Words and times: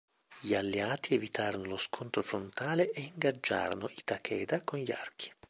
Gli 0.39 0.55
alleati 0.55 1.13
evitarono 1.13 1.65
lo 1.65 1.77
scontro 1.77 2.23
frontale 2.23 2.89
e 2.89 3.01
ingaggiarono 3.01 3.87
i 3.95 4.01
Takeda 4.03 4.63
con 4.63 4.79
gli 4.79 4.89
archi. 4.91 5.31